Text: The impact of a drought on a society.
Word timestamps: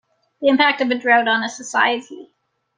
The 0.41 0.47
impact 0.47 0.81
of 0.81 0.89
a 0.89 0.95
drought 0.95 1.27
on 1.27 1.43
a 1.43 1.47
society. 1.47 2.33